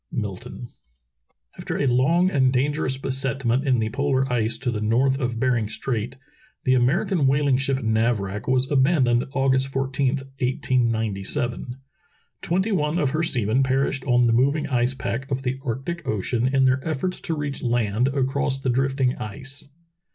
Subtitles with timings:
[0.25, 0.69] —Milton.
[1.59, 5.39] AFTER a long and dangerous besetment in the r\ polar ice to the north of
[5.39, 6.15] Bering Strait,
[6.63, 10.07] the American whaling ship Navrach was abandoned August 14,
[10.39, 11.75] 1897.
[12.41, 16.47] Twenty one of her seamen perished on the moving ice pack of the Arctic Ocean
[16.47, 19.69] in their efforts to reach land across the drifting ice.